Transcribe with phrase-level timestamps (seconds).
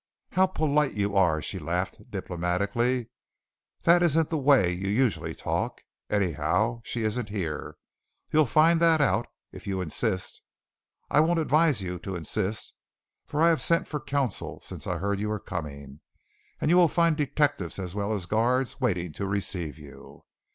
[0.31, 3.09] "How polite you are!" she laughed diplomatically.
[3.83, 5.83] "That isn't the way you usually talk.
[6.09, 7.77] Anyhow, she isn't here.
[8.33, 10.41] You'll find that out, if you insist.
[11.11, 12.73] I wouldn't advise you to insist,
[13.27, 15.99] for I've sent for counsel since I heard you were coming,
[16.59, 20.23] and you will find detectives as well as guards waiting to receive you.